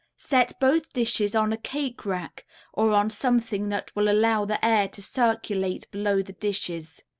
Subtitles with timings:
[0.17, 4.87] Set both dishes on a cake rack, or on something that will allow the air
[4.87, 7.03] to circulate below the dishes.